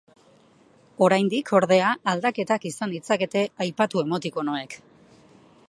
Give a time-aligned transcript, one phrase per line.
[1.07, 4.79] Oraindik, ordea, aldaketak izan ditzakete aipatu emotikonoek.